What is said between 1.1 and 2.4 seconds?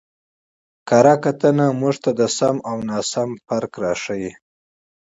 کتنه موږ ته د